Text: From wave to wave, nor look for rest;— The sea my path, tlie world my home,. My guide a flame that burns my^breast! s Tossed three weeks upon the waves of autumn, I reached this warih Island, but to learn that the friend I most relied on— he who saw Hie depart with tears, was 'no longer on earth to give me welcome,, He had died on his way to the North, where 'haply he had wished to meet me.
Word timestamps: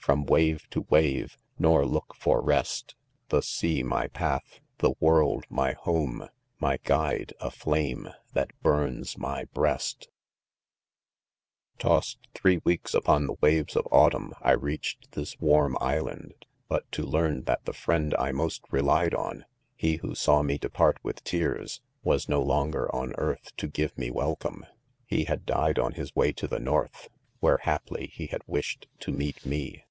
From 0.00 0.24
wave 0.26 0.66
to 0.70 0.80
wave, 0.90 1.36
nor 1.56 1.84
look 1.86 2.16
for 2.16 2.42
rest;— 2.42 2.96
The 3.28 3.42
sea 3.42 3.82
my 3.84 4.08
path, 4.08 4.58
tlie 4.80 4.94
world 4.98 5.44
my 5.50 5.74
home,. 5.74 6.28
My 6.58 6.78
guide 6.82 7.32
a 7.38 7.48
flame 7.50 8.08
that 8.32 8.50
burns 8.60 9.14
my^breast! 9.16 10.04
s 10.06 10.08
Tossed 11.78 12.18
three 12.34 12.58
weeks 12.64 12.92
upon 12.92 13.26
the 13.28 13.36
waves 13.42 13.76
of 13.76 13.86
autumn, 13.92 14.32
I 14.42 14.50
reached 14.52 15.12
this 15.12 15.36
warih 15.36 15.76
Island, 15.80 16.44
but 16.66 16.90
to 16.92 17.04
learn 17.04 17.42
that 17.42 17.64
the 17.64 17.74
friend 17.74 18.12
I 18.18 18.32
most 18.32 18.64
relied 18.72 19.14
on— 19.14 19.44
he 19.84 19.96
who 19.98 20.16
saw 20.16 20.42
Hie 20.42 20.56
depart 20.56 20.98
with 21.04 21.22
tears, 21.22 21.82
was 22.02 22.28
'no 22.28 22.42
longer 22.42 22.92
on 22.92 23.12
earth 23.16 23.54
to 23.58 23.68
give 23.68 23.96
me 23.96 24.10
welcome,, 24.10 24.64
He 25.06 25.24
had 25.26 25.46
died 25.46 25.78
on 25.78 25.92
his 25.92 26.16
way 26.16 26.32
to 26.32 26.48
the 26.48 26.58
North, 26.58 27.10
where 27.38 27.58
'haply 27.58 28.08
he 28.12 28.26
had 28.28 28.42
wished 28.48 28.88
to 29.00 29.12
meet 29.12 29.46
me. 29.46 29.84